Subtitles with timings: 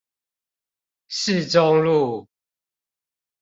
[1.09, 2.27] 市中路